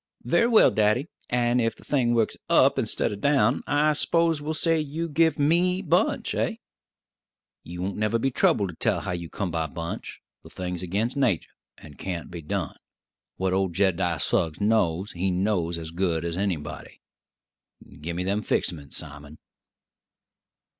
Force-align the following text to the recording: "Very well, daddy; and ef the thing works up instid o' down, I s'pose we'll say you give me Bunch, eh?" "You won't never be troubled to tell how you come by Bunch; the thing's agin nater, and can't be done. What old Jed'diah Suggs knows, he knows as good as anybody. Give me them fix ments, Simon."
"Very 0.23 0.47
well, 0.47 0.71
daddy; 0.71 1.09
and 1.29 1.61
ef 1.61 1.75
the 1.75 1.83
thing 1.83 2.15
works 2.15 2.35
up 2.49 2.77
instid 2.79 3.11
o' 3.11 3.15
down, 3.15 3.61
I 3.67 3.93
s'pose 3.93 4.41
we'll 4.41 4.55
say 4.55 4.79
you 4.79 5.07
give 5.07 5.37
me 5.37 5.83
Bunch, 5.83 6.33
eh?" 6.33 6.55
"You 7.63 7.83
won't 7.83 7.97
never 7.97 8.17
be 8.17 8.31
troubled 8.31 8.69
to 8.69 8.75
tell 8.75 9.01
how 9.01 9.11
you 9.11 9.29
come 9.29 9.51
by 9.51 9.67
Bunch; 9.67 10.19
the 10.41 10.49
thing's 10.49 10.81
agin 10.81 11.11
nater, 11.15 11.49
and 11.77 11.99
can't 11.99 12.31
be 12.31 12.41
done. 12.41 12.77
What 13.35 13.53
old 13.53 13.75
Jed'diah 13.75 14.19
Suggs 14.19 14.59
knows, 14.59 15.11
he 15.11 15.29
knows 15.29 15.77
as 15.77 15.91
good 15.91 16.25
as 16.25 16.35
anybody. 16.35 16.99
Give 18.01 18.15
me 18.15 18.23
them 18.23 18.41
fix 18.41 18.73
ments, 18.73 18.97
Simon." 18.97 19.37